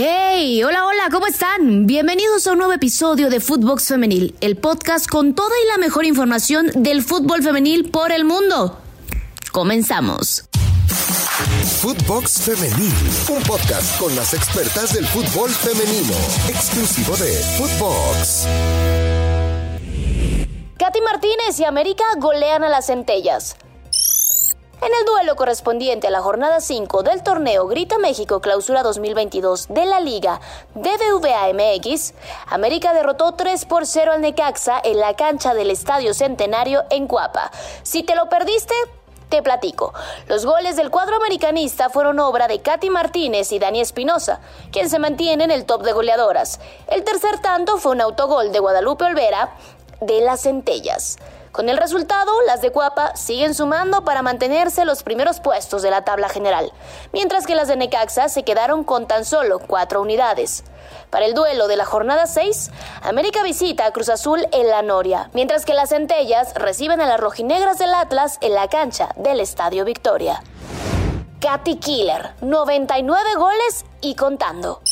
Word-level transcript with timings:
Hey, 0.00 0.62
hola, 0.62 0.86
hola, 0.86 1.08
¿cómo 1.10 1.26
están? 1.26 1.88
Bienvenidos 1.88 2.46
a 2.46 2.52
un 2.52 2.58
nuevo 2.58 2.72
episodio 2.72 3.30
de 3.30 3.40
Footbox 3.40 3.88
Femenil, 3.88 4.32
el 4.40 4.56
podcast 4.56 5.08
con 5.08 5.34
toda 5.34 5.50
y 5.50 5.66
la 5.66 5.78
mejor 5.78 6.04
información 6.04 6.70
del 6.72 7.02
fútbol 7.02 7.42
femenil 7.42 7.90
por 7.90 8.12
el 8.12 8.24
mundo. 8.24 8.78
Comenzamos. 9.50 10.44
Footbox 11.80 12.42
Femenil, 12.42 12.92
un 13.28 13.42
podcast 13.42 13.98
con 13.98 14.14
las 14.14 14.34
expertas 14.34 14.94
del 14.94 15.04
fútbol 15.04 15.50
femenino, 15.50 16.14
exclusivo 16.48 17.16
de 17.16 17.32
Footbox. 17.58 18.46
Katy 20.78 21.00
Martínez 21.00 21.58
y 21.58 21.64
América 21.64 22.04
golean 22.18 22.62
a 22.62 22.68
las 22.68 22.86
centellas. 22.86 23.56
En 24.80 24.94
el 24.94 25.04
duelo 25.06 25.34
correspondiente 25.34 26.06
a 26.06 26.10
la 26.10 26.22
jornada 26.22 26.60
5 26.60 27.02
del 27.02 27.24
torneo 27.24 27.66
Grita 27.66 27.98
México 27.98 28.40
Clausura 28.40 28.84
2022 28.84 29.66
de 29.70 29.84
la 29.86 29.98
Liga 29.98 30.40
BBVA 30.74 31.52
MX, 31.52 32.14
América 32.46 32.94
derrotó 32.94 33.32
3 33.32 33.64
por 33.64 33.86
0 33.86 34.12
al 34.12 34.20
Necaxa 34.20 34.80
en 34.84 35.00
la 35.00 35.14
cancha 35.16 35.52
del 35.54 35.72
Estadio 35.72 36.14
Centenario 36.14 36.84
en 36.90 37.08
Cuapa. 37.08 37.50
Si 37.82 38.04
te 38.04 38.14
lo 38.14 38.28
perdiste, 38.28 38.74
te 39.28 39.42
platico. 39.42 39.94
Los 40.28 40.46
goles 40.46 40.76
del 40.76 40.90
cuadro 40.92 41.16
americanista 41.16 41.90
fueron 41.90 42.20
obra 42.20 42.46
de 42.46 42.60
Katy 42.60 42.88
Martínez 42.88 43.50
y 43.50 43.58
Dani 43.58 43.80
Espinosa, 43.80 44.38
quien 44.70 44.88
se 44.88 45.00
mantiene 45.00 45.42
en 45.42 45.50
el 45.50 45.64
top 45.64 45.82
de 45.82 45.92
goleadoras. 45.92 46.60
El 46.86 47.02
tercer 47.02 47.40
tanto 47.40 47.78
fue 47.78 47.92
un 47.92 48.00
autogol 48.00 48.52
de 48.52 48.60
Guadalupe 48.60 49.06
Olvera 49.06 49.56
de 50.00 50.20
las 50.20 50.42
Centellas. 50.42 51.18
Con 51.52 51.68
el 51.68 51.78
resultado, 51.78 52.30
las 52.42 52.60
de 52.60 52.70
Cuapa 52.70 53.16
siguen 53.16 53.54
sumando 53.54 54.04
para 54.04 54.22
mantenerse 54.22 54.84
los 54.84 55.02
primeros 55.02 55.40
puestos 55.40 55.82
de 55.82 55.90
la 55.90 56.04
tabla 56.04 56.28
general, 56.28 56.72
mientras 57.12 57.46
que 57.46 57.54
las 57.54 57.68
de 57.68 57.76
Necaxa 57.76 58.28
se 58.28 58.42
quedaron 58.42 58.84
con 58.84 59.06
tan 59.06 59.24
solo 59.24 59.58
cuatro 59.58 60.02
unidades. 60.02 60.64
Para 61.10 61.26
el 61.26 61.34
duelo 61.34 61.68
de 61.68 61.76
la 61.76 61.84
jornada 61.84 62.26
6, 62.26 62.70
América 63.02 63.42
visita 63.42 63.86
a 63.86 63.92
Cruz 63.92 64.08
Azul 64.08 64.46
en 64.52 64.68
la 64.68 64.82
Noria, 64.82 65.30
mientras 65.32 65.64
que 65.64 65.74
las 65.74 65.90
Centellas 65.90 66.54
reciben 66.54 67.00
a 67.00 67.06
las 67.06 67.20
rojinegras 67.20 67.78
del 67.78 67.94
Atlas 67.94 68.38
en 68.40 68.54
la 68.54 68.68
cancha 68.68 69.10
del 69.16 69.40
Estadio 69.40 69.84
Victoria. 69.84 70.42
Katy 71.40 71.76
Killer, 71.76 72.34
99 72.40 73.36
goles 73.36 73.84
y 74.00 74.16
contando. 74.16 74.82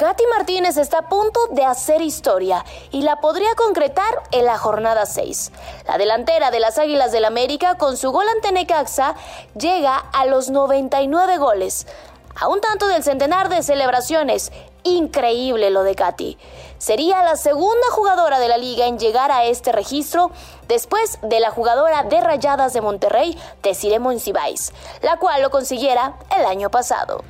Katy 0.00 0.24
Martínez 0.34 0.78
está 0.78 1.00
a 1.00 1.08
punto 1.10 1.48
de 1.50 1.62
hacer 1.62 2.00
historia 2.00 2.64
y 2.90 3.02
la 3.02 3.20
podría 3.20 3.54
concretar 3.54 4.22
en 4.30 4.46
la 4.46 4.56
jornada 4.56 5.04
6. 5.04 5.52
La 5.86 5.98
delantera 5.98 6.50
de 6.50 6.58
las 6.58 6.78
Águilas 6.78 7.12
del 7.12 7.26
América 7.26 7.76
con 7.76 7.98
su 7.98 8.10
gol 8.10 8.24
ante 8.34 8.50
Necaxa 8.50 9.14
llega 9.58 9.96
a 9.96 10.24
los 10.24 10.48
99 10.48 11.36
goles, 11.36 11.86
a 12.34 12.48
un 12.48 12.62
tanto 12.62 12.88
del 12.88 13.04
centenar 13.04 13.50
de 13.50 13.62
celebraciones. 13.62 14.52
Increíble 14.84 15.68
lo 15.68 15.82
de 15.82 15.94
Katy. 15.94 16.38
Sería 16.78 17.22
la 17.22 17.36
segunda 17.36 17.90
jugadora 17.90 18.38
de 18.38 18.48
la 18.48 18.56
liga 18.56 18.86
en 18.86 18.98
llegar 18.98 19.30
a 19.30 19.44
este 19.44 19.70
registro 19.70 20.30
después 20.66 21.18
de 21.20 21.40
la 21.40 21.50
jugadora 21.50 22.04
de 22.04 22.22
Rayadas 22.22 22.72
de 22.72 22.80
Monterrey, 22.80 23.38
Desiree 23.62 23.98
Monsiváis, 23.98 24.72
la 25.02 25.18
cual 25.18 25.42
lo 25.42 25.50
consiguiera 25.50 26.14
el 26.34 26.46
año 26.46 26.70
pasado. 26.70 27.22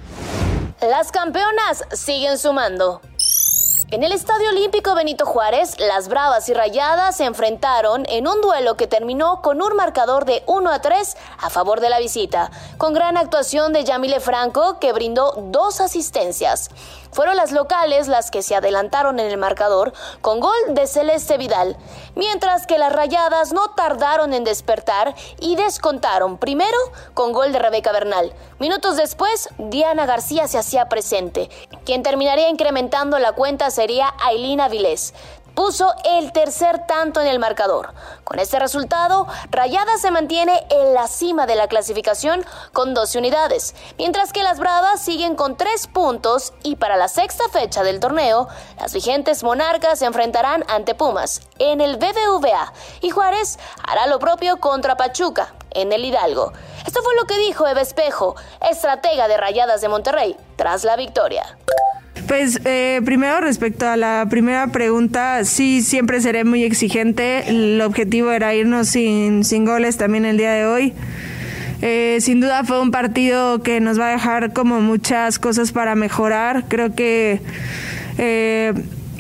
Las 0.81 1.13
campeonas 1.13 1.85
siguen 1.93 2.39
sumando. 2.39 3.03
En 3.93 4.05
el 4.05 4.13
Estadio 4.13 4.51
Olímpico 4.51 4.95
Benito 4.95 5.27
Juárez, 5.27 5.81
las 5.81 6.07
Bravas 6.07 6.49
y 6.49 6.55
Rayadas 6.55 7.17
se 7.17 7.25
enfrentaron 7.25 8.07
en 8.09 8.29
un 8.29 8.41
duelo 8.41 8.77
que 8.77 8.87
terminó 8.87 9.43
con 9.43 9.61
un 9.61 9.75
marcador 9.75 10.27
de 10.27 10.45
1 10.47 10.71
a 10.71 10.81
3 10.81 11.17
a 11.39 11.51
favor 11.51 11.81
de 11.81 11.91
la 11.91 11.99
visita, 11.99 12.53
con 12.79 12.95
gran 12.95 13.17
actuación 13.17 13.73
de 13.73 13.83
Yamile 13.83 14.21
Franco 14.21 14.79
que 14.79 14.93
brindó 14.93 15.33
dos 15.37 15.81
asistencias. 15.81 16.71
Fueron 17.11 17.35
las 17.37 17.51
locales 17.51 18.07
las 18.07 18.31
que 18.31 18.43
se 18.43 18.55
adelantaron 18.55 19.19
en 19.19 19.27
el 19.27 19.37
marcador 19.37 19.93
con 20.21 20.39
gol 20.39 20.55
de 20.69 20.87
Celeste 20.87 21.37
Vidal, 21.39 21.77
mientras 22.15 22.69
que 22.69 22.79
las 22.79 22.93
Rayadas 22.93 23.53
no 23.53 23.71
tardaron 23.71 24.33
en 24.35 24.45
despertar 24.45 25.17
y 25.41 25.57
descontaron 25.57 26.39
primero 26.39 26.79
con 27.15 27.33
gol 27.33 27.53
de 27.53 27.59
Rebeca 27.59 27.91
Bernal. 27.91 28.33
Minutos 28.61 28.97
después, 28.97 29.49
Diana 29.59 30.07
García 30.07 30.47
se 30.47 30.59
hacía 30.59 30.89
presente. 30.89 31.51
Quien 31.85 32.03
terminaría 32.03 32.49
incrementando 32.49 33.19
la 33.19 33.33
cuenta 33.33 33.71
sería 33.71 34.15
Ailina 34.23 34.69
Vilés 34.69 35.15
puso 35.55 35.93
el 36.05 36.33
tercer 36.33 36.87
tanto 36.87 37.21
en 37.21 37.27
el 37.27 37.39
marcador. 37.39 37.93
Con 38.25 38.39
este 38.39 38.59
resultado, 38.59 39.27
Rayada 39.51 39.99
se 39.99 40.11
mantiene 40.11 40.67
en 40.71 40.95
la 40.95 41.07
cima 41.07 41.47
de 41.47 41.57
la 41.57 41.69
clasificación 41.69 42.45
con 42.73 42.95
12 42.95 43.19
unidades, 43.19 43.75
mientras 43.99 44.33
que 44.33 44.43
las 44.43 44.59
Bravas 44.59 45.03
siguen 45.03 45.35
con 45.35 45.57
3 45.57 45.89
puntos 45.89 46.53
y 46.63 46.77
para 46.77 46.97
la 46.97 47.09
sexta 47.09 47.45
fecha 47.51 47.83
del 47.83 48.01
torneo, 48.01 48.49
las 48.79 48.95
vigentes 48.95 49.43
monarcas 49.43 49.99
se 49.99 50.07
enfrentarán 50.07 50.65
ante 50.69 50.95
Pumas 50.95 51.43
en 51.59 51.81
el 51.81 51.97
BBVA 51.97 52.73
y 53.01 53.11
Juárez 53.11 53.59
hará 53.87 54.07
lo 54.07 54.19
propio 54.19 54.61
contra 54.61 54.97
Pachuca 54.97 55.55
en 55.73 55.93
el 55.93 56.05
Hidalgo. 56.05 56.53
Esto 56.87 57.03
fue 57.03 57.15
lo 57.17 57.27
que 57.27 57.39
dijo 57.39 57.67
Eva 57.67 57.81
Espejo, 57.81 58.35
estratega 58.69 59.29
de 59.29 59.37
Rayadas 59.37 59.81
de 59.81 59.89
Monterrey, 59.89 60.37
tras 60.57 60.85
la 60.85 60.97
victoria. 60.97 61.59
Pues 62.31 62.61
eh, 62.65 63.01
primero 63.05 63.41
respecto 63.41 63.89
a 63.89 63.97
la 63.97 64.25
primera 64.31 64.69
pregunta, 64.69 65.45
sí, 65.45 65.83
siempre 65.83 66.21
seré 66.21 66.45
muy 66.45 66.63
exigente. 66.63 67.49
El 67.49 67.81
objetivo 67.81 68.31
era 68.31 68.55
irnos 68.55 68.87
sin, 68.87 69.45
sin 69.45 69.65
goles 69.65 69.97
también 69.97 70.25
el 70.25 70.37
día 70.37 70.53
de 70.53 70.65
hoy. 70.65 70.93
Eh, 71.83 72.19
sin 72.21 72.41
duda 72.41 72.63
fue 72.63 72.81
un 72.81 72.93
partido 72.93 73.65
que 73.65 73.81
nos 73.81 73.99
va 73.99 74.07
a 74.07 74.11
dejar 74.13 74.53
como 74.53 74.81
muchas 74.81 75.41
cosas 75.41 75.73
para 75.73 75.97
mejorar. 75.97 76.67
Creo 76.69 76.95
que 76.95 77.41
eh, 78.17 78.75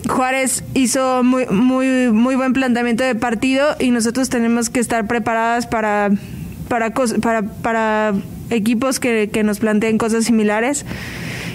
Juárez 0.08 0.62
hizo 0.74 1.24
muy, 1.24 1.46
muy, 1.46 2.12
muy 2.12 2.36
buen 2.36 2.52
planteamiento 2.52 3.02
de 3.02 3.16
partido 3.16 3.74
y 3.80 3.90
nosotros 3.90 4.28
tenemos 4.28 4.70
que 4.70 4.78
estar 4.78 5.08
preparadas 5.08 5.66
para, 5.66 6.10
para, 6.68 7.42
para, 7.42 8.14
equipos 8.50 9.00
que, 9.00 9.30
que 9.32 9.42
nos 9.42 9.58
planteen 9.58 9.98
cosas 9.98 10.26
similares 10.26 10.86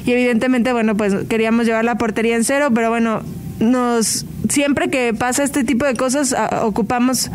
y 0.06 0.12
evidentemente, 0.12 0.72
bueno, 0.72 0.96
pues 0.96 1.14
queríamos 1.28 1.66
llevar 1.66 1.84
la 1.84 1.98
portería 1.98 2.36
en 2.36 2.44
cero, 2.44 2.70
pero 2.74 2.90
bueno, 2.90 3.22
nos 3.60 4.26
siempre 4.50 4.90
que 4.90 5.14
pasa 5.14 5.44
este 5.44 5.64
tipo 5.64 5.86
de 5.86 5.96
cosas 5.96 6.36
ocupamos 6.62 7.32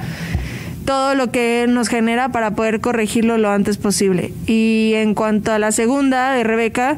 todo 0.84 1.14
lo 1.14 1.30
que 1.30 1.66
nos 1.68 1.88
genera 1.88 2.30
para 2.30 2.52
poder 2.52 2.80
corregirlo 2.80 3.38
lo 3.38 3.50
antes 3.50 3.76
posible. 3.76 4.32
Y 4.46 4.92
en 4.94 5.14
cuanto 5.14 5.52
a 5.52 5.58
la 5.58 5.72
segunda 5.72 6.32
de 6.32 6.44
Rebeca, 6.44 6.96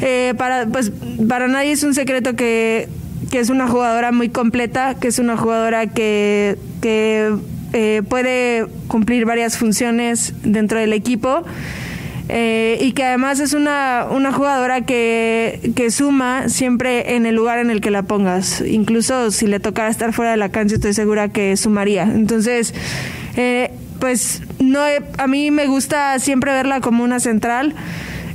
eh, 0.00 0.34
para, 0.36 0.66
pues, 0.66 0.90
para 1.28 1.48
nadie 1.48 1.72
es 1.72 1.82
un 1.84 1.94
secreto 1.94 2.34
que, 2.34 2.88
que, 3.30 3.38
es 3.38 3.50
una 3.50 3.68
jugadora 3.68 4.10
muy 4.12 4.28
completa, 4.30 4.94
que 4.94 5.08
es 5.08 5.18
una 5.18 5.36
jugadora 5.36 5.86
que, 5.86 6.58
que 6.80 7.34
eh, 7.72 8.02
puede 8.08 8.66
cumplir 8.88 9.24
varias 9.26 9.56
funciones 9.56 10.34
dentro 10.42 10.78
del 10.78 10.92
equipo 10.92 11.44
eh, 12.28 12.78
y 12.80 12.92
que 12.92 13.04
además 13.04 13.40
es 13.40 13.52
una, 13.52 14.06
una 14.10 14.32
jugadora 14.32 14.82
que, 14.82 15.72
que, 15.74 15.90
suma 15.90 16.48
siempre 16.48 17.16
en 17.16 17.26
el 17.26 17.34
lugar 17.34 17.58
en 17.58 17.70
el 17.70 17.80
que 17.80 17.90
la 17.90 18.02
pongas. 18.02 18.60
Incluso 18.60 19.30
si 19.30 19.46
le 19.46 19.60
tocara 19.60 19.88
estar 19.88 20.12
fuera 20.12 20.30
de 20.30 20.36
la 20.36 20.48
cancha, 20.48 20.76
estoy 20.76 20.94
segura 20.94 21.28
que 21.28 21.56
sumaría. 21.56 22.04
Entonces, 22.04 22.74
eh, 23.36 23.72
pues 23.98 24.42
no 24.58 24.80
a 25.18 25.26
mí 25.26 25.50
me 25.50 25.66
gusta 25.66 26.18
siempre 26.18 26.52
verla 26.52 26.80
como 26.80 27.04
una 27.04 27.20
central 27.20 27.74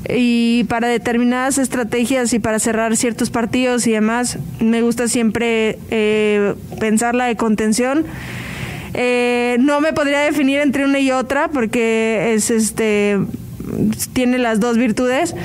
y 0.10 0.66
para 0.66 0.88
determinadas 0.88 1.58
estrategias 1.58 2.34
y 2.34 2.40
para 2.40 2.60
cerrar 2.60 2.96
ciertos 2.96 3.30
partidos 3.30 3.88
y 3.88 3.92
demás, 3.92 4.38
me 4.60 4.82
gusta 4.82 5.08
siempre 5.08 5.80
eh, 5.92 6.54
pensarla 6.80 7.26
de 7.26 7.36
contención. 7.36 8.06
no 9.60 9.82
me 9.82 9.94
podría 9.94 10.20
definir 10.20 10.60
entre 10.60 10.86
una 10.86 11.00
y 11.00 11.12
otra 11.12 11.50
porque 11.50 12.34
es 12.34 12.52
este 12.52 13.18
tiene 14.14 14.38
las 14.38 14.60
dos 14.60 14.78
virtudes. 14.78 15.36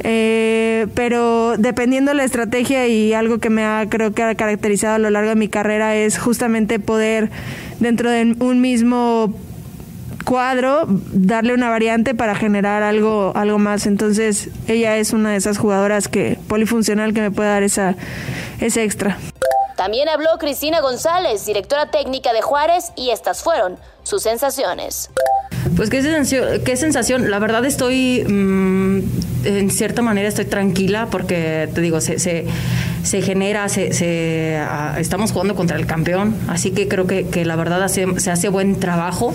Eh, 0.00 0.86
pero 0.94 1.56
dependiendo 1.56 2.10
de 2.10 2.18
la 2.18 2.24
estrategia 2.24 2.86
y 2.86 3.14
algo 3.14 3.38
que 3.38 3.48
me 3.48 3.64
ha 3.64 3.86
creo 3.88 4.12
que 4.12 4.36
caracterizado 4.36 4.96
a 4.96 4.98
lo 4.98 5.08
largo 5.08 5.30
de 5.30 5.36
mi 5.36 5.48
carrera 5.48 5.96
es 5.96 6.18
justamente 6.18 6.78
poder 6.78 7.30
dentro 7.80 8.10
de 8.10 8.36
un 8.38 8.60
mismo 8.60 9.34
cuadro 10.26 10.84
darle 10.86 11.54
una 11.54 11.70
variante 11.70 12.14
para 12.14 12.34
generar 12.34 12.82
algo 12.82 13.32
algo 13.34 13.58
más 13.58 13.86
entonces 13.86 14.50
ella 14.68 14.98
es 14.98 15.12
una 15.12 15.30
de 15.30 15.36
esas 15.36 15.56
jugadoras 15.56 16.08
que 16.08 16.38
polifuncional 16.46 17.14
que 17.14 17.22
me 17.22 17.30
puede 17.30 17.48
dar 17.48 17.62
esa 17.62 17.94
ese 18.60 18.84
extra 18.84 19.18
también 19.76 20.08
habló 20.08 20.28
Cristina 20.38 20.80
González 20.80 21.46
directora 21.46 21.90
técnica 21.90 22.32
de 22.34 22.42
Juárez 22.42 22.92
y 22.96 23.10
estas 23.10 23.42
fueron 23.42 23.78
sus 24.02 24.22
sensaciones 24.22 25.10
pues 25.74 25.90
qué 25.90 26.02
sensación, 26.02 26.44
qué 26.64 26.76
sensación. 26.76 27.30
La 27.30 27.38
verdad 27.38 27.64
estoy, 27.64 28.24
mm, 28.24 29.00
en 29.44 29.70
cierta 29.70 30.02
manera 30.02 30.28
estoy 30.28 30.44
tranquila 30.44 31.08
porque, 31.10 31.68
te 31.74 31.80
digo, 31.80 32.00
se, 32.00 32.18
se, 32.18 33.22
genera, 33.22 33.68
se, 33.68 34.58
ah, 34.58 34.96
estamos 34.98 35.32
jugando 35.32 35.54
contra 35.54 35.76
el 35.76 35.86
campeón, 35.86 36.34
así 36.48 36.70
que 36.70 36.88
creo 36.88 37.06
que, 37.06 37.44
la 37.44 37.56
verdad 37.56 37.86
se 37.88 38.30
hace 38.30 38.48
buen 38.48 38.78
trabajo. 38.78 39.34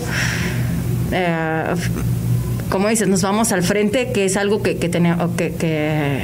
Eh, 1.12 1.74
como 2.70 2.88
dices, 2.88 3.06
nos 3.06 3.22
vamos 3.22 3.52
al 3.52 3.62
frente, 3.62 4.12
que 4.12 4.24
es 4.24 4.36
algo 4.38 4.62
que, 4.62 4.78
que, 4.78 4.90
que 4.90 6.22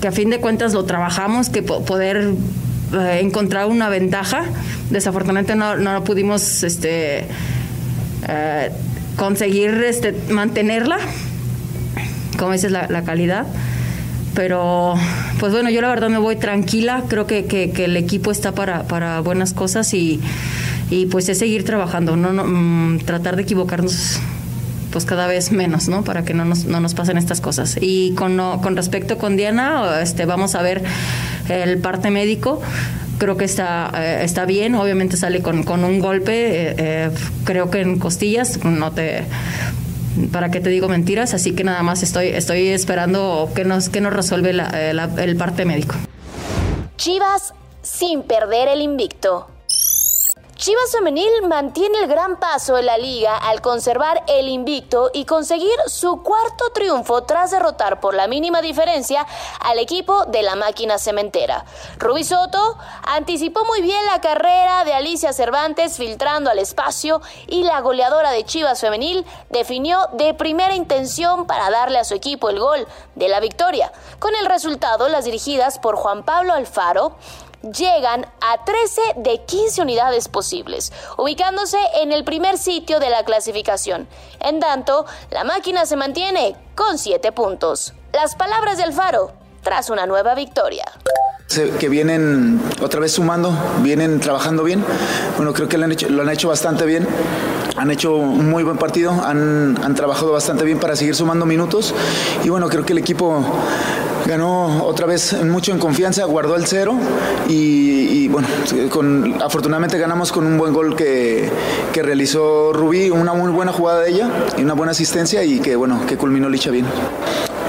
que 0.00 0.08
a 0.08 0.12
fin 0.12 0.30
de 0.30 0.38
cuentas 0.40 0.74
lo 0.74 0.84
trabajamos, 0.84 1.48
que 1.50 1.62
poder 1.62 2.34
eh, 2.92 3.20
encontrar 3.22 3.66
una 3.66 3.88
ventaja. 3.88 4.44
Desafortunadamente 4.90 5.54
no, 5.54 5.76
no 5.76 6.04
pudimos 6.04 6.62
este, 6.62 7.24
eh, 8.26 8.70
conseguir 9.16 9.70
este, 9.84 10.14
mantenerla, 10.30 10.98
como 12.38 12.52
dices, 12.52 12.72
la, 12.72 12.86
la, 12.88 13.02
calidad. 13.02 13.46
Pero, 14.34 14.94
pues 15.40 15.52
bueno, 15.52 15.70
yo 15.70 15.80
la 15.80 15.88
verdad 15.88 16.08
me 16.08 16.18
voy 16.18 16.36
tranquila, 16.36 17.04
creo 17.08 17.26
que, 17.26 17.72
el 17.76 17.96
equipo 17.96 18.30
está 18.30 18.52
para, 18.52 19.20
buenas 19.20 19.52
cosas 19.52 19.92
y, 19.94 20.20
pues 21.10 21.28
es 21.28 21.38
seguir 21.38 21.64
trabajando, 21.64 22.16
no, 22.16 22.32
no 22.32 22.44
mm, 22.44 23.00
tratar 23.00 23.36
de 23.36 23.42
equivocarnos 23.42 24.20
pues 24.90 25.04
cada 25.04 25.26
vez 25.26 25.52
menos, 25.52 25.88
¿no? 25.88 26.02
Para 26.02 26.24
que 26.24 26.32
no 26.32 26.46
nos, 26.46 26.64
no 26.64 26.80
nos 26.80 26.94
pasen 26.94 27.18
estas 27.18 27.40
cosas. 27.40 27.76
Y 27.80 28.12
con, 28.14 28.38
con 28.62 28.74
respecto 28.74 29.18
con 29.18 29.36
Diana, 29.36 30.00
este, 30.00 30.24
vamos 30.24 30.54
a 30.54 30.62
ver 30.62 30.82
el 31.48 31.78
parte 31.78 32.10
médico 32.10 32.62
creo 33.18 33.36
que 33.36 33.44
está, 33.44 33.92
eh, 33.94 34.20
está 34.22 34.46
bien, 34.46 34.74
obviamente 34.74 35.16
sale 35.16 35.42
con, 35.42 35.64
con 35.64 35.84
un 35.84 36.00
golpe, 36.00 36.70
eh, 36.70 36.74
eh, 36.78 37.10
creo 37.44 37.70
que 37.70 37.80
en 37.80 37.98
costillas, 37.98 38.64
no 38.64 38.92
te 38.92 39.24
para 40.32 40.50
qué 40.50 40.60
te 40.60 40.70
digo 40.70 40.88
mentiras, 40.88 41.32
así 41.32 41.54
que 41.54 41.62
nada 41.62 41.82
más 41.84 42.02
estoy, 42.02 42.28
estoy 42.28 42.68
esperando 42.68 43.50
que 43.54 43.64
nos, 43.64 43.88
que 43.88 44.00
nos 44.00 44.12
resuelve 44.12 44.50
el 44.50 45.36
parte 45.36 45.64
médico. 45.64 45.94
Chivas 46.96 47.54
sin 47.82 48.22
perder 48.22 48.66
el 48.68 48.80
invicto. 48.80 49.46
Chivas 50.58 50.90
Femenil 50.90 51.46
mantiene 51.46 52.00
el 52.00 52.08
gran 52.08 52.40
paso 52.40 52.76
en 52.76 52.86
la 52.86 52.98
liga 52.98 53.36
al 53.36 53.62
conservar 53.62 54.24
el 54.26 54.48
invicto 54.48 55.08
y 55.14 55.24
conseguir 55.24 55.76
su 55.86 56.20
cuarto 56.24 56.70
triunfo 56.74 57.22
tras 57.22 57.52
derrotar 57.52 58.00
por 58.00 58.14
la 58.14 58.26
mínima 58.26 58.60
diferencia 58.60 59.24
al 59.60 59.78
equipo 59.78 60.24
de 60.24 60.42
la 60.42 60.56
máquina 60.56 60.98
cementera. 60.98 61.64
Rubí 61.98 62.24
Soto 62.24 62.76
anticipó 63.06 63.64
muy 63.66 63.82
bien 63.82 64.04
la 64.06 64.20
carrera 64.20 64.82
de 64.84 64.94
Alicia 64.94 65.32
Cervantes 65.32 65.96
filtrando 65.96 66.50
al 66.50 66.58
espacio 66.58 67.22
y 67.46 67.62
la 67.62 67.80
goleadora 67.80 68.32
de 68.32 68.44
Chivas 68.44 68.80
Femenil 68.80 69.24
definió 69.50 70.08
de 70.14 70.34
primera 70.34 70.74
intención 70.74 71.46
para 71.46 71.70
darle 71.70 72.00
a 72.00 72.04
su 72.04 72.16
equipo 72.16 72.50
el 72.50 72.58
gol 72.58 72.84
de 73.14 73.28
la 73.28 73.38
victoria. 73.38 73.92
Con 74.18 74.34
el 74.34 74.46
resultado, 74.46 75.08
las 75.08 75.24
dirigidas 75.24 75.78
por 75.78 75.94
Juan 75.94 76.24
Pablo 76.24 76.52
Alfaro 76.52 77.12
llegan 77.62 78.26
a 78.40 78.64
13 78.64 79.00
de 79.16 79.44
15 79.44 79.82
unidades 79.82 80.28
posibles, 80.28 80.92
ubicándose 81.16 81.78
en 82.00 82.12
el 82.12 82.24
primer 82.24 82.58
sitio 82.58 83.00
de 83.00 83.10
la 83.10 83.24
clasificación. 83.24 84.08
En 84.40 84.60
tanto, 84.60 85.06
la 85.30 85.44
máquina 85.44 85.86
se 85.86 85.96
mantiene 85.96 86.56
con 86.74 86.98
7 86.98 87.32
puntos. 87.32 87.94
Las 88.12 88.36
palabras 88.36 88.78
del 88.78 88.92
Faro 88.92 89.37
tras 89.62 89.90
una 89.90 90.06
nueva 90.06 90.34
victoria 90.34 90.84
que 91.78 91.88
vienen 91.88 92.60
otra 92.82 93.00
vez 93.00 93.12
sumando, 93.12 93.52
vienen 93.82 94.20
trabajando 94.20 94.62
bien. 94.62 94.84
Bueno, 95.36 95.52
creo 95.52 95.68
que 95.68 95.78
lo 95.78 95.84
han 95.84 95.92
hecho, 95.92 96.08
lo 96.08 96.22
han 96.22 96.28
hecho 96.30 96.48
bastante 96.48 96.84
bien. 96.84 97.06
Han 97.76 97.90
hecho 97.90 98.16
un 98.16 98.50
muy 98.50 98.64
buen 98.64 98.76
partido, 98.76 99.12
han, 99.12 99.78
han 99.82 99.94
trabajado 99.94 100.32
bastante 100.32 100.64
bien 100.64 100.78
para 100.78 100.94
seguir 100.94 101.14
sumando 101.14 101.46
minutos. 101.46 101.94
Y 102.44 102.48
bueno, 102.48 102.68
creo 102.68 102.84
que 102.84 102.92
el 102.92 102.98
equipo 102.98 103.44
ganó 104.26 104.84
otra 104.84 105.06
vez 105.06 105.32
mucho 105.44 105.72
en 105.72 105.78
confianza, 105.78 106.24
guardó 106.24 106.54
el 106.56 106.66
cero 106.66 106.98
y, 107.48 108.28
bueno, 108.28 108.46
con, 108.90 109.40
afortunadamente 109.42 109.98
ganamos 109.98 110.32
con 110.32 110.46
un 110.46 110.58
buen 110.58 110.74
gol 110.74 110.96
que, 110.96 111.48
que, 111.92 112.02
realizó 112.02 112.72
Rubí, 112.72 113.10
una 113.10 113.32
muy 113.32 113.50
buena 113.50 113.72
jugada 113.72 114.00
de 114.00 114.10
ella 114.10 114.30
y 114.58 114.62
una 114.62 114.74
buena 114.74 114.92
asistencia 114.92 115.42
y 115.44 115.60
que 115.60 115.76
bueno, 115.76 116.04
que 116.06 116.16
culminó 116.16 116.48
Licha 116.48 116.70
bien. 116.70 116.84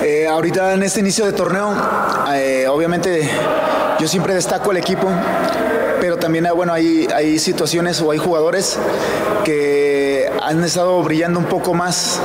Eh, 0.09 0.25
ahorita 0.25 0.73
en 0.73 0.81
este 0.81 1.01
inicio 1.01 1.23
de 1.27 1.33
torneo, 1.33 1.71
eh, 2.33 2.65
obviamente 2.67 3.29
yo 3.99 4.07
siempre 4.07 4.33
destaco 4.33 4.71
el 4.71 4.77
equipo, 4.77 5.07
pero 6.01 6.17
también 6.17 6.47
bueno, 6.55 6.73
hay, 6.73 7.07
hay 7.13 7.37
situaciones 7.37 8.01
o 8.01 8.09
hay 8.09 8.17
jugadores 8.17 8.79
que 9.43 10.27
han 10.41 10.63
estado 10.63 10.99
brillando 11.03 11.37
un 11.37 11.45
poco 11.45 11.75
más, 11.75 12.19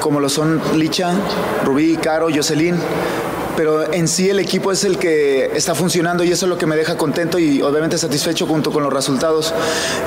como 0.00 0.20
lo 0.20 0.28
son 0.28 0.60
Licha, 0.74 1.14
Rubí, 1.64 1.96
Caro, 1.96 2.28
Jocelyn 2.30 2.78
pero 3.60 3.92
en 3.92 4.08
sí 4.08 4.30
el 4.30 4.38
equipo 4.38 4.72
es 4.72 4.84
el 4.84 4.96
que 4.96 5.50
está 5.54 5.74
funcionando 5.74 6.24
y 6.24 6.32
eso 6.32 6.46
es 6.46 6.48
lo 6.48 6.56
que 6.56 6.64
me 6.64 6.76
deja 6.76 6.96
contento 6.96 7.38
y 7.38 7.60
obviamente 7.60 7.98
satisfecho 7.98 8.46
junto 8.46 8.72
con 8.72 8.82
los 8.82 8.90
resultados. 8.90 9.52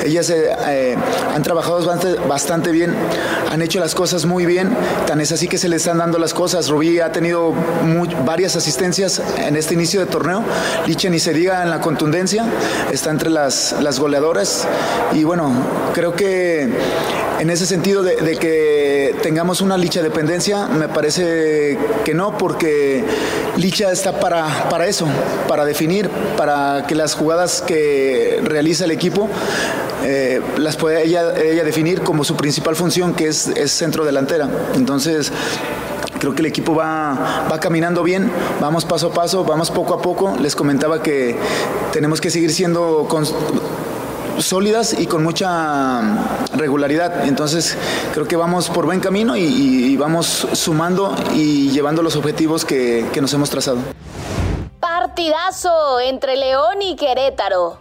Ellas 0.04 0.32
eh, 0.32 0.50
eh, 0.66 0.96
han 1.36 1.44
trabajado 1.44 1.86
bastante, 2.28 2.72
bien, 2.72 2.96
han 3.52 3.62
hecho 3.62 3.80
las 3.80 3.94
cosas 3.94 4.26
muy 4.26 4.48
bien, 4.48 4.76
tan 5.06 5.22
es 5.22 5.32
así 5.32 5.48
que 5.48 5.60
se 5.60 5.70
le 5.70 5.76
están 5.76 6.00
dando 6.00 6.18
las 6.18 6.34
cosas. 6.34 6.68
Rubí 6.68 7.00
ha 7.00 7.12
tenido 7.12 7.54
varias 8.26 8.56
asistencias 8.56 9.22
en 9.38 9.56
este 9.56 9.76
inicio 9.76 10.00
de 10.00 10.08
torneo, 10.08 10.44
Liche 10.88 11.12
ni 11.12 11.20
se 11.20 11.32
diga 11.32 11.62
en 11.62 11.70
la 11.70 11.80
contundencia, 11.80 12.46
está 12.92 13.12
entre 13.12 13.30
las, 13.30 13.76
las 13.84 14.00
goleadoras 14.00 14.68
y 15.14 15.26
bueno, 15.26 15.54
creo 15.94 16.16
que 16.16 16.70
en 17.40 17.50
ese 17.52 17.68
sentido 17.68 18.02
de 18.02 18.36
que 18.36 19.16
tengamos 19.22 19.62
una 19.62 19.78
licha 19.78 20.02
dependencia, 20.02 20.68
me 20.68 20.88
parece 20.90 21.78
que 22.04 22.14
no, 22.14 22.38
porque 22.38 23.04
Licha 23.57 23.92
está 23.92 24.19
para, 24.19 24.69
para 24.69 24.88
eso, 24.88 25.07
para 25.48 25.66
definir, 25.66 26.10
para 26.38 26.86
que 26.88 26.95
las 26.95 27.16
jugadas 27.16 27.62
que 27.62 28.42
realiza 28.44 28.86
el 28.86 28.92
equipo 28.92 29.30
eh, 30.04 30.42
las 30.57 30.75
pueda 30.75 31.01
ella, 31.01 31.34
ella, 31.42 31.63
definir 31.63 32.01
como 32.01 32.24
su 32.24 32.36
principal 32.36 32.75
función, 32.75 33.13
que 33.13 33.28
es, 33.28 33.48
es 33.48 33.72
centro 33.72 34.06
delantera. 34.06 34.50
Entonces, 34.75 35.31
creo 36.19 36.34
que 36.36 36.42
el 36.42 36.48
equipo 36.48 36.75
va, 36.75 37.48
va 37.51 37.60
caminando 37.60 38.04
bien, 38.04 38.30
vamos 38.60 38.86
paso 38.86 39.07
a 39.07 39.13
paso, 39.13 39.44
vamos 39.44 39.72
poco 39.72 39.94
a 39.94 40.01
poco. 40.01 40.36
Les 40.40 40.56
comentaba 40.56 41.01
que 41.01 41.36
tenemos 41.92 42.22
que 42.22 42.30
seguir 42.30 42.51
siendo 42.51 43.07
sólidas 44.39 44.97
y 44.97 45.07
con 45.07 45.24
mucha 45.24 46.01
regularidad. 46.56 47.25
Entonces 47.25 47.77
creo 48.13 48.27
que 48.27 48.35
vamos 48.35 48.69
por 48.69 48.85
buen 48.85 49.00
camino 49.00 49.35
y, 49.35 49.95
vamos 49.97 50.47
sumando 50.53 51.15
y 51.33 51.69
llevando 51.69 52.01
los 52.01 52.15
objetivos 52.15 52.65
que, 52.65 53.09
que 53.13 53.21
nos 53.21 53.33
hemos 53.33 53.50
trazado. 53.50 53.77
Partidazo 54.80 56.00
entre 56.00 56.35
León 56.35 56.81
y 56.81 56.95
Querétaro. 56.95 57.77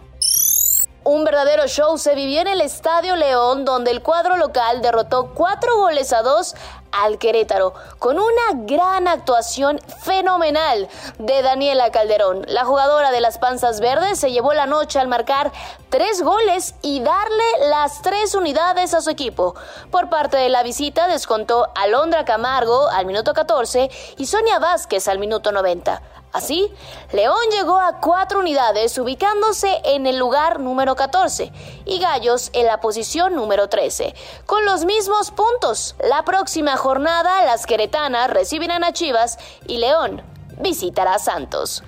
Un 1.05 1.25
verdadero 1.25 1.67
show 1.67 1.97
se 1.97 2.15
vivió 2.15 2.39
en 2.39 2.47
el 2.47 2.61
Estadio 2.61 3.17
León, 3.17 3.65
donde 3.65 3.91
el 3.91 4.01
cuadro 4.01 4.37
local 4.37 4.81
derrotó 4.81 5.33
cuatro 5.33 5.75
goles 5.75 6.13
a 6.13 6.21
dos 6.21 6.55
al 6.93 7.17
Querétaro, 7.17 7.73
con 7.99 8.17
una 8.19 8.65
gran 8.65 9.07
actuación 9.07 9.79
fenomenal 10.03 10.87
de 11.17 11.41
Daniela 11.41 11.91
Calderón. 11.91 12.43
La 12.47 12.65
jugadora 12.65 13.11
de 13.11 13.21
las 13.21 13.37
Panzas 13.37 13.79
Verdes 13.79 14.19
se 14.19 14.31
llevó 14.31 14.53
la 14.53 14.65
noche 14.65 14.99
al 14.99 15.07
marcar 15.07 15.51
tres 15.89 16.21
goles 16.21 16.75
y 16.81 17.01
darle 17.01 17.43
las 17.69 18.01
tres 18.01 18.35
unidades 18.35 18.93
a 18.93 19.01
su 19.01 19.09
equipo. 19.09 19.55
Por 19.91 20.09
parte 20.09 20.37
de 20.37 20.49
la 20.49 20.63
visita 20.63 21.07
descontó 21.07 21.67
Alondra 21.75 22.25
Camargo 22.25 22.89
al 22.89 23.05
minuto 23.05 23.33
14 23.33 23.89
y 24.17 24.25
Sonia 24.25 24.59
Vázquez 24.59 25.07
al 25.07 25.19
minuto 25.19 25.51
90. 25.51 26.22
Así, 26.33 26.73
León 27.11 27.37
llegó 27.51 27.79
a 27.79 27.99
cuatro 27.99 28.39
unidades 28.39 28.97
ubicándose 28.97 29.81
en 29.85 30.07
el 30.07 30.17
lugar 30.17 30.59
número 30.59 30.95
14 30.95 31.53
y 31.85 31.99
Gallos 31.99 32.49
en 32.53 32.65
la 32.65 32.81
posición 32.81 33.35
número 33.35 33.69
13, 33.69 34.15
con 34.47 34.65
los 34.65 34.83
mismos 34.83 35.29
puntos. 35.29 35.95
La 36.03 36.25
próxima 36.25 36.75
jornada 36.75 37.45
las 37.45 37.67
queretanas 37.67 38.31
recibirán 38.31 38.83
a 38.83 38.93
Chivas 38.93 39.37
y 39.67 39.77
León 39.77 40.23
visitará 40.57 41.15
a 41.15 41.19
Santos. 41.19 41.83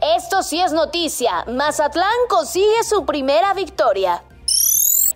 Esto 0.00 0.42
sí 0.42 0.58
es 0.58 0.72
noticia, 0.72 1.44
Mazatlán 1.46 2.08
consigue 2.30 2.82
su 2.84 3.04
primera 3.04 3.52
victoria. 3.52 4.22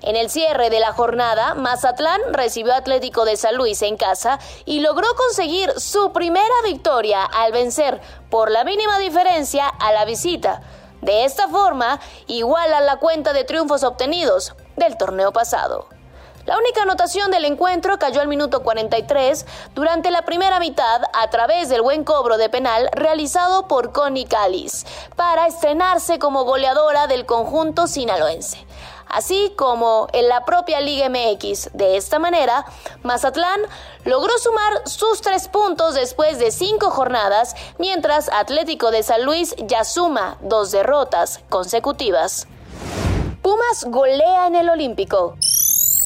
En 0.02 0.14
el 0.14 0.30
cierre 0.30 0.70
de 0.70 0.78
la 0.78 0.92
jornada, 0.92 1.54
Mazatlán 1.54 2.20
recibió 2.32 2.74
Atlético 2.74 3.24
de 3.24 3.36
San 3.36 3.56
Luis 3.56 3.80
en 3.82 3.96
casa 3.96 4.38
y 4.64 4.80
logró 4.80 5.06
conseguir 5.16 5.72
su 5.80 6.12
primera 6.12 6.54
victoria 6.64 7.24
al 7.24 7.52
vencer 7.52 8.00
por 8.30 8.50
la 8.50 8.64
mínima 8.64 8.98
diferencia 8.98 9.66
a 9.66 9.92
la 9.92 10.04
visita. 10.04 10.60
De 11.00 11.24
esta 11.24 11.48
forma, 11.48 12.00
iguala 12.26 12.80
la 12.80 12.96
cuenta 12.96 13.32
de 13.32 13.44
triunfos 13.44 13.84
obtenidos 13.84 14.54
del 14.76 14.96
torneo 14.96 15.32
pasado. 15.32 15.88
La 16.44 16.56
única 16.58 16.82
anotación 16.82 17.32
del 17.32 17.44
encuentro 17.44 17.98
cayó 17.98 18.20
al 18.20 18.28
minuto 18.28 18.62
43 18.62 19.46
durante 19.74 20.12
la 20.12 20.22
primera 20.22 20.60
mitad 20.60 21.02
a 21.12 21.28
través 21.28 21.68
del 21.68 21.82
buen 21.82 22.04
cobro 22.04 22.38
de 22.38 22.48
penal 22.48 22.88
realizado 22.92 23.66
por 23.66 23.92
Connie 23.92 24.26
Callis 24.26 24.86
para 25.16 25.48
estrenarse 25.48 26.20
como 26.20 26.44
goleadora 26.44 27.08
del 27.08 27.26
conjunto 27.26 27.88
sinaloense 27.88 28.64
así 29.08 29.52
como 29.56 30.08
en 30.12 30.28
la 30.28 30.44
propia 30.44 30.80
Liga 30.80 31.08
MX. 31.08 31.70
De 31.72 31.96
esta 31.96 32.18
manera, 32.18 32.64
Mazatlán 33.02 33.60
logró 34.04 34.36
sumar 34.38 34.88
sus 34.88 35.20
tres 35.20 35.48
puntos 35.48 35.94
después 35.94 36.38
de 36.38 36.50
cinco 36.50 36.90
jornadas, 36.90 37.54
mientras 37.78 38.28
Atlético 38.28 38.90
de 38.90 39.02
San 39.02 39.25
Luis 39.25 39.54
ya 39.58 39.84
suma 39.84 40.38
dos 40.40 40.70
derrotas 40.70 41.40
consecutivas. 41.48 42.46
Pumas 43.42 43.84
golea 43.88 44.48
en 44.48 44.56
el 44.56 44.68
Olímpico. 44.68 45.36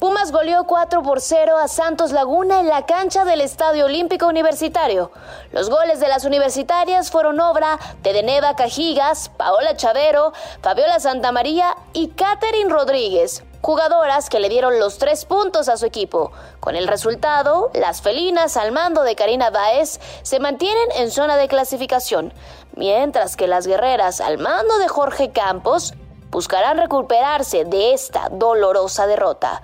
Pumas 0.01 0.31
goleó 0.31 0.63
4 0.63 1.03
por 1.03 1.21
0 1.21 1.59
a 1.59 1.67
Santos 1.67 2.11
Laguna 2.11 2.59
en 2.59 2.67
la 2.67 2.87
cancha 2.87 3.23
del 3.23 3.39
Estadio 3.39 3.85
Olímpico 3.85 4.25
Universitario. 4.25 5.11
Los 5.51 5.69
goles 5.69 5.99
de 5.99 6.07
las 6.07 6.25
universitarias 6.25 7.11
fueron 7.11 7.39
obra 7.39 7.77
de 8.01 8.11
Deneva 8.11 8.55
Cajigas, 8.55 9.29
Paola 9.29 9.77
Chavero, 9.77 10.33
Fabiola 10.63 10.99
Santamaría 10.99 11.77
y 11.93 12.07
Catherine 12.07 12.71
Rodríguez, 12.71 13.43
jugadoras 13.61 14.31
que 14.31 14.39
le 14.39 14.49
dieron 14.49 14.79
los 14.79 14.97
tres 14.97 15.25
puntos 15.25 15.69
a 15.69 15.77
su 15.77 15.85
equipo. 15.85 16.31
Con 16.59 16.75
el 16.75 16.87
resultado, 16.87 17.69
las 17.75 18.01
felinas 18.01 18.57
al 18.57 18.71
mando 18.71 19.03
de 19.03 19.15
Karina 19.15 19.51
Baez 19.51 19.99
se 20.23 20.39
mantienen 20.39 20.89
en 20.95 21.11
zona 21.11 21.37
de 21.37 21.47
clasificación, 21.47 22.33
mientras 22.75 23.37
que 23.37 23.45
las 23.45 23.67
guerreras 23.67 24.19
al 24.19 24.39
mando 24.39 24.79
de 24.79 24.87
Jorge 24.87 25.29
Campos 25.29 25.93
buscarán 26.31 26.79
recuperarse 26.79 27.65
de 27.65 27.93
esta 27.93 28.29
dolorosa 28.31 29.05
derrota. 29.05 29.61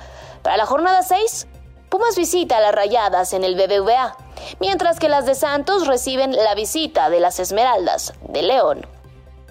Para 0.48 0.56
la 0.56 0.66
jornada 0.66 1.04
6, 1.04 1.46
Pumas 1.90 2.16
visita 2.16 2.56
a 2.56 2.62
las 2.62 2.74
Rayadas 2.74 3.34
en 3.34 3.44
el 3.44 3.56
BBVA, 3.56 4.16
mientras 4.62 4.98
que 4.98 5.10
las 5.10 5.26
de 5.26 5.36
Santos 5.36 5.88
reciben 5.88 6.32
la 6.32 6.56
visita 6.56 7.10
de 7.10 7.20
las 7.20 7.42
Esmeraldas 7.42 8.14
de 8.30 8.44
León. 8.44 8.86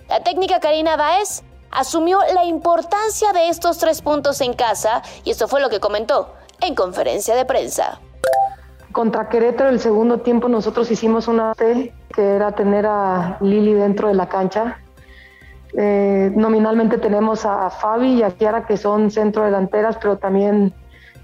La 0.09 0.21
técnica 0.21 0.59
Karina 0.59 0.97
Baez 0.97 1.43
asumió 1.71 2.19
la 2.33 2.47
importancia 2.47 3.35
de 3.35 3.51
estos 3.51 3.77
tres 3.77 4.01
puntos 4.01 4.41
en 4.41 4.55
casa 4.55 5.03
y 5.23 5.33
esto 5.33 5.49
fue 5.49 5.61
lo 5.61 5.69
que 5.69 5.81
comentó 5.81 6.33
en 6.63 6.75
conferencia 6.75 7.35
de 7.35 7.45
prensa. 7.45 8.01
Contra 8.93 9.29
Querétaro 9.29 9.69
el 9.69 9.81
segundo 9.81 10.21
tiempo 10.21 10.49
nosotros 10.49 10.91
hicimos 10.91 11.29
una 11.29 11.53
T 11.53 11.93
que 12.15 12.23
era 12.23 12.53
tener 12.53 12.87
a 12.87 13.37
Lili 13.43 13.75
dentro 13.75 14.09
de 14.09 14.15
la 14.15 14.31
cancha. 14.31 14.79
Eh, 15.77 16.33
nominalmente 16.35 16.97
tenemos 16.97 17.45
a 17.45 17.69
Fabi 17.69 18.15
y 18.15 18.23
a 18.23 18.31
Kiara 18.31 18.65
que 18.65 18.79
son 18.79 19.11
centro 19.11 19.45
delanteras, 19.45 19.99
pero 20.01 20.17
también 20.17 20.73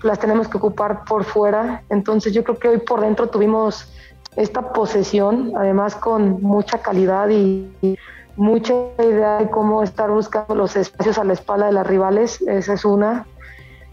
las 0.02 0.18
tenemos 0.18 0.48
que 0.48 0.56
ocupar 0.56 1.04
por 1.04 1.24
fuera. 1.24 1.82
Entonces 1.88 2.32
yo 2.32 2.44
creo 2.44 2.58
que 2.58 2.68
hoy 2.68 2.78
por 2.78 3.00
dentro 3.00 3.28
tuvimos 3.28 3.92
esta 4.36 4.72
posesión, 4.72 5.52
además 5.56 5.94
con 5.94 6.42
mucha 6.42 6.78
calidad 6.78 7.28
y, 7.28 7.98
mucha 8.34 8.72
idea 8.98 9.36
de 9.38 9.50
cómo 9.50 9.82
estar 9.82 10.10
buscando 10.10 10.54
los 10.54 10.74
espacios 10.74 11.18
a 11.18 11.24
la 11.24 11.34
espalda 11.34 11.66
de 11.66 11.72
las 11.72 11.86
rivales. 11.86 12.40
Esa 12.40 12.72
es 12.72 12.84
una. 12.86 13.26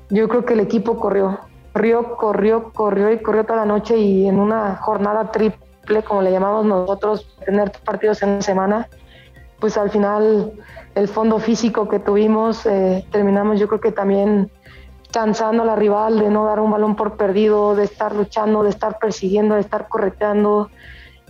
Yo 0.09 0.29
creo 0.29 0.45
que 0.45 0.53
el 0.53 0.61
equipo 0.61 0.97
corrió, 0.97 1.39
corrió, 1.73 2.15
corrió, 2.15 2.71
corrió 2.71 3.11
y 3.11 3.19
corrió 3.19 3.43
toda 3.43 3.59
la 3.59 3.65
noche 3.65 3.97
y 3.97 4.29
en 4.29 4.39
una 4.39 4.77
jornada 4.77 5.29
triple, 5.31 6.03
como 6.07 6.21
le 6.21 6.31
llamamos 6.31 6.65
nosotros, 6.65 7.27
tener 7.45 7.71
partidos 7.83 8.23
en 8.23 8.29
una 8.29 8.41
semana, 8.41 8.87
pues 9.59 9.77
al 9.77 9.89
final 9.89 10.53
el 10.95 11.07
fondo 11.07 11.39
físico 11.39 11.87
que 11.89 11.99
tuvimos, 11.99 12.65
eh, 12.65 13.05
terminamos 13.11 13.59
yo 13.59 13.67
creo 13.67 13.81
que 13.81 13.91
también 13.91 14.49
cansando 15.11 15.63
a 15.63 15.65
la 15.65 15.75
rival, 15.75 16.19
de 16.19 16.29
no 16.29 16.45
dar 16.45 16.59
un 16.59 16.71
balón 16.71 16.95
por 16.95 17.17
perdido, 17.17 17.75
de 17.75 17.85
estar 17.85 18.13
luchando, 18.13 18.63
de 18.63 18.69
estar 18.69 18.99
persiguiendo, 18.99 19.55
de 19.55 19.61
estar 19.61 19.87
correteando 19.87 20.69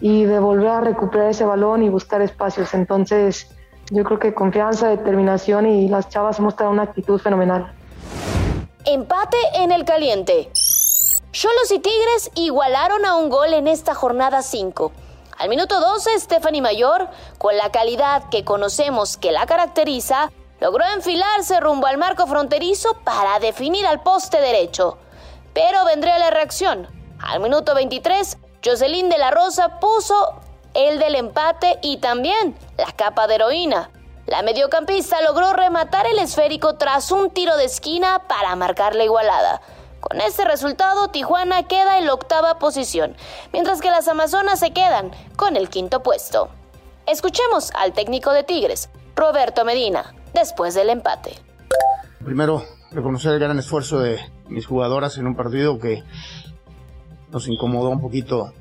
y 0.01 0.25
de 0.25 0.39
volver 0.39 0.69
a 0.69 0.81
recuperar 0.81 1.29
ese 1.29 1.45
balón 1.45 1.83
y 1.83 1.89
buscar 1.89 2.21
espacios. 2.21 2.73
Entonces, 2.73 3.49
yo 3.91 4.03
creo 4.03 4.19
que 4.19 4.33
confianza, 4.33 4.87
determinación 4.89 5.65
y 5.65 5.87
las 5.87 6.09
chavas 6.09 6.39
mostraron 6.39 6.73
una 6.73 6.83
actitud 6.83 7.19
fenomenal. 7.19 7.73
Empate 8.85 9.37
en 9.55 9.71
el 9.71 9.85
caliente. 9.85 10.49
Cholos 11.31 11.71
y 11.71 11.79
Tigres 11.79 12.31
igualaron 12.35 13.05
a 13.05 13.15
un 13.15 13.29
gol 13.29 13.53
en 13.53 13.67
esta 13.67 13.93
jornada 13.93 14.41
5. 14.41 14.91
Al 15.37 15.47
minuto 15.47 15.79
12, 15.79 16.19
Stephanie 16.19 16.61
Mayor, 16.61 17.07
con 17.37 17.55
la 17.55 17.71
calidad 17.71 18.23
que 18.29 18.43
conocemos 18.43 19.15
que 19.15 19.31
la 19.31 19.45
caracteriza, 19.45 20.31
logró 20.59 20.85
enfilarse 20.85 21.59
rumbo 21.59 21.87
al 21.87 21.97
marco 21.97 22.27
fronterizo 22.27 22.93
para 23.03 23.39
definir 23.39 23.85
al 23.85 24.01
poste 24.01 24.39
derecho. 24.41 24.97
Pero 25.53 25.85
vendría 25.85 26.19
la 26.19 26.29
reacción. 26.29 26.87
Al 27.21 27.39
minuto 27.39 27.75
23, 27.75 28.37
Jocelyn 28.63 29.09
de 29.09 29.17
la 29.17 29.31
Rosa 29.31 29.79
puso 29.79 30.41
el 30.73 30.99
del 30.99 31.15
empate 31.15 31.79
y 31.81 31.97
también 31.97 32.57
la 32.77 32.91
capa 32.91 33.27
de 33.27 33.35
heroína. 33.35 33.89
La 34.25 34.43
mediocampista 34.43 35.21
logró 35.21 35.53
rematar 35.53 36.05
el 36.05 36.19
esférico 36.19 36.75
tras 36.75 37.11
un 37.11 37.31
tiro 37.31 37.57
de 37.57 37.65
esquina 37.65 38.27
para 38.27 38.55
marcar 38.55 38.95
la 38.95 39.03
igualada. 39.03 39.61
Con 39.99 40.21
este 40.21 40.45
resultado, 40.45 41.09
Tijuana 41.09 41.63
queda 41.63 41.97
en 41.97 42.05
la 42.05 42.13
octava 42.13 42.59
posición, 42.59 43.17
mientras 43.51 43.81
que 43.81 43.89
las 43.89 44.07
Amazonas 44.07 44.59
se 44.59 44.71
quedan 44.71 45.11
con 45.35 45.57
el 45.57 45.69
quinto 45.69 46.03
puesto. 46.03 46.49
Escuchemos 47.05 47.71
al 47.73 47.91
técnico 47.91 48.31
de 48.31 48.43
Tigres, 48.43 48.89
Roberto 49.15 49.65
Medina, 49.65 50.13
después 50.33 50.73
del 50.75 50.89
empate. 50.89 51.31
Primero, 52.23 52.63
reconocer 52.91 53.33
el 53.33 53.39
gran 53.39 53.57
esfuerzo 53.59 53.99
de 53.99 54.19
mis 54.47 54.65
jugadoras 54.65 55.17
en 55.17 55.27
un 55.27 55.35
partido 55.35 55.79
que 55.79 56.03
nos 57.31 57.47
incomodó 57.47 57.89
un 57.89 58.01
poquito 58.01 58.53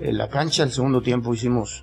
en 0.00 0.18
la 0.18 0.28
cancha. 0.28 0.62
El 0.62 0.72
segundo 0.72 1.02
tiempo 1.02 1.32
hicimos, 1.32 1.82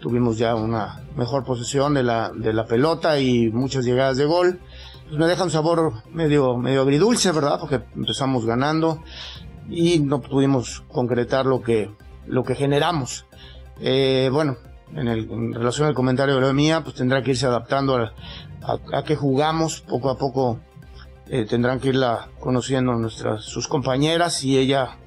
tuvimos 0.00 0.38
ya 0.38 0.54
una 0.54 1.02
mejor 1.16 1.44
posesión 1.44 1.94
de 1.94 2.02
la, 2.02 2.30
de 2.34 2.52
la 2.52 2.66
pelota 2.66 3.18
y 3.18 3.50
muchas 3.50 3.84
llegadas 3.84 4.16
de 4.16 4.26
gol. 4.26 4.60
Pues 5.08 5.18
me 5.18 5.26
deja 5.26 5.44
un 5.44 5.50
sabor 5.50 5.92
medio, 6.10 6.56
medio 6.56 6.82
agridulce, 6.82 7.32
¿verdad? 7.32 7.58
Porque 7.60 7.80
empezamos 7.94 8.46
ganando 8.46 9.02
y 9.68 9.98
no 9.98 10.20
pudimos 10.20 10.82
concretar 10.88 11.46
lo 11.46 11.62
que, 11.62 11.90
lo 12.26 12.44
que 12.44 12.54
generamos. 12.54 13.26
Eh, 13.80 14.30
bueno, 14.32 14.56
en, 14.94 15.08
el, 15.08 15.30
en, 15.30 15.52
relación 15.52 15.88
al 15.88 15.94
comentario 15.94 16.36
de 16.36 16.40
la 16.40 16.52
mía, 16.52 16.82
pues 16.82 16.94
tendrá 16.94 17.22
que 17.22 17.32
irse 17.32 17.46
adaptando 17.46 17.96
a, 17.96 18.12
a, 18.64 18.98
a 18.98 19.04
que 19.04 19.16
jugamos 19.16 19.80
poco 19.80 20.10
a 20.10 20.18
poco. 20.18 20.60
Eh, 21.26 21.46
tendrán 21.48 21.80
que 21.80 21.88
irla 21.88 22.28
conociendo 22.38 22.92
nuestras 22.96 23.44
sus 23.44 23.66
compañeras 23.66 24.44
y 24.44 24.58
ella 24.58 24.98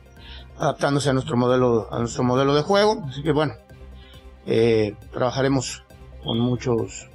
adaptándose 0.58 1.12
a 1.12 1.14
nuestro 1.14 1.38
modelo 1.38 1.94
a 1.94 2.00
nuestro 2.00 2.24
modelo 2.24 2.56
de 2.56 2.64
juego. 2.64 3.04
Así 3.08 3.22
que 3.22 3.32
bueno 3.32 3.54
eh, 4.46 4.96
trabajaremos 5.12 5.84
con 6.24 6.40
muchos 6.40 7.08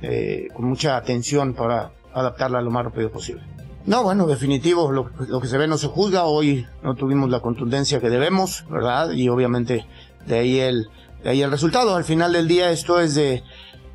eh, 0.00 0.48
con 0.54 0.66
mucha 0.66 0.96
atención 0.96 1.54
para 1.54 1.92
adaptarla 2.14 2.62
lo 2.62 2.70
más 2.70 2.84
rápido 2.84 3.10
posible. 3.10 3.42
No 3.84 4.02
bueno 4.02 4.26
definitivo 4.26 4.90
lo, 4.90 5.10
lo, 5.28 5.40
que 5.40 5.48
se 5.48 5.58
ve 5.58 5.68
no 5.68 5.76
se 5.76 5.88
juzga. 5.88 6.24
Hoy 6.24 6.66
no 6.82 6.94
tuvimos 6.94 7.28
la 7.28 7.40
contundencia 7.40 8.00
que 8.00 8.08
debemos 8.08 8.64
verdad 8.70 9.10
y 9.10 9.28
obviamente 9.28 9.86
de 10.26 10.38
ahí 10.38 10.60
el 10.60 10.88
de 11.22 11.30
ahí 11.30 11.42
el 11.42 11.50
resultado. 11.50 11.94
Al 11.94 12.04
final 12.04 12.32
del 12.32 12.48
día 12.48 12.70
esto 12.70 13.00
es 13.00 13.14
de 13.14 13.42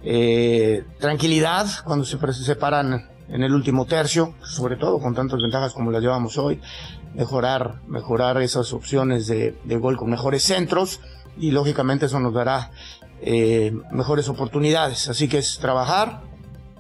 eh, 0.04 0.84
tranquilidad 1.00 1.68
cuando 1.84 2.06
se 2.06 2.18
separan 2.44 3.10
en 3.30 3.44
el 3.44 3.54
último 3.54 3.86
tercio, 3.86 4.36
sobre 4.44 4.76
todo 4.76 5.00
con 5.00 5.16
tantas 5.16 5.42
ventajas 5.42 5.74
como 5.74 5.92
las 5.92 6.02
llevamos 6.02 6.38
hoy, 6.38 6.60
mejorar, 7.14 7.82
mejorar 7.88 8.42
esas 8.42 8.74
opciones 8.74 9.28
de, 9.28 9.58
de 9.64 9.78
gol 9.78 9.98
con 9.98 10.10
mejores 10.10 10.44
centros 10.44 11.00
y 11.38 11.52
lógicamente 11.52 12.08
eso 12.08 12.20
nos 12.20 12.34
dará 12.34 12.72
eh, 13.22 13.72
mejores 13.92 14.28
oportunidades. 14.30 15.08
Así 15.08 15.28
que 15.28 15.38
es 15.38 15.60
trabajar 15.60 16.22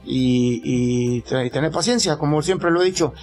y, 0.03 0.61
y, 0.63 1.17
y, 1.17 1.49
tener 1.49 1.71
paciencia, 1.71 2.17
como 2.17 2.41
siempre 2.41 2.71
lo 2.71 2.81
he 2.81 2.85
dicho. 2.85 3.13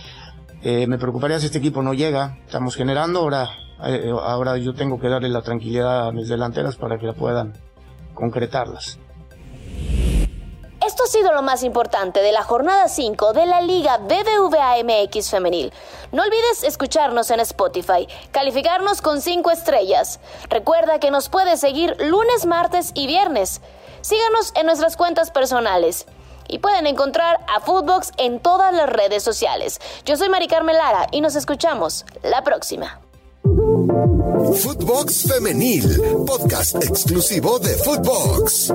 Eh, 0.63 0.87
me 0.87 0.99
preocuparía 0.99 1.39
si 1.39 1.47
este 1.47 1.59
equipo 1.59 1.83
no 1.83 1.95
llega. 1.95 2.39
Estamos 2.47 2.77
generando, 2.77 3.21
ahora, 3.21 3.49
eh, 3.85 4.11
ahora 4.11 4.57
yo 4.57 4.75
tengo 4.75 4.99
que 4.99 5.09
darle 5.09 5.29
la 5.29 5.43
tranquilidad 5.43 6.09
a 6.09 6.13
mis 6.13 6.29
delanteras 6.29 6.77
para 6.77 6.99
que 6.99 7.13
puedan 7.13 7.55
concretarlas. 8.15 8.99
Esto 10.99 11.17
ha 11.17 11.21
sido 11.21 11.33
lo 11.33 11.43
más 11.43 11.63
importante 11.63 12.21
de 12.23 12.33
la 12.33 12.43
jornada 12.43 12.89
5 12.89 13.33
de 13.33 13.47
la 13.47 13.61
Liga 13.61 13.99
BBVA 13.99 14.83
MX 14.83 15.31
Femenil. 15.31 15.73
No 16.11 16.25
olvides 16.25 16.65
escucharnos 16.65 17.31
en 17.31 17.39
Spotify, 17.39 18.09
calificarnos 18.33 19.01
con 19.01 19.23
5 19.23 19.49
estrellas. 19.53 20.19
Recuerda 20.51 20.99
que 20.99 21.13
nos 21.13 21.29
puedes 21.29 21.61
seguir 21.61 21.95
lunes, 22.01 22.47
martes 22.47 22.91
y 22.95 23.07
viernes. 23.07 23.61
Síganos 24.01 24.51
en 24.57 24.67
nuestras 24.67 24.97
cuentas 24.97 25.31
personales. 25.31 26.05
Y 26.49 26.59
pueden 26.59 26.89
encontrar 26.89 27.39
a 27.47 27.61
Footbox 27.61 28.11
en 28.17 28.41
todas 28.41 28.75
las 28.75 28.89
redes 28.89 29.23
sociales. 29.23 29.81
Yo 30.05 30.17
soy 30.17 30.29
Mari 30.29 30.49
Carmen 30.49 30.77
Lara 30.77 31.07
y 31.13 31.21
nos 31.21 31.37
escuchamos 31.37 32.07
la 32.25 32.43
próxima. 32.43 33.01
Footbox 33.45 35.29
Femenil, 35.33 36.03
podcast 36.27 36.83
exclusivo 36.83 37.61
de 37.61 37.77
Footbox. 37.77 38.73